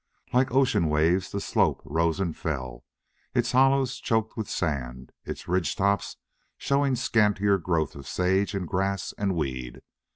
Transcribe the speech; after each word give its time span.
Like 0.33 0.49
ocean 0.51 0.89
waves 0.89 1.31
the 1.31 1.39
slope 1.39 1.79
rose 1.85 2.19
and 2.19 2.35
fell, 2.35 2.83
its 3.35 3.51
hollows 3.51 3.97
choked 3.99 4.35
with 4.35 4.49
sand, 4.49 5.11
its 5.25 5.47
ridge 5.47 5.75
tops 5.75 6.17
showing 6.57 6.95
scantier 6.95 7.59
growth 7.59 7.93
of 7.95 8.07
sage 8.07 8.55
and 8.55 8.67
grass 8.67 9.13
and 9.19 9.35
weed. 9.35 9.83